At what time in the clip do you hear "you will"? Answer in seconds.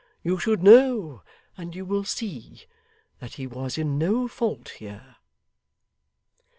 1.75-2.05